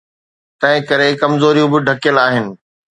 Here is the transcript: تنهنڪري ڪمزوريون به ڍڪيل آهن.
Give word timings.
تنهنڪري 0.59 1.09
ڪمزوريون 1.21 1.69
به 1.71 1.79
ڍڪيل 1.87 2.15
آهن. 2.25 2.45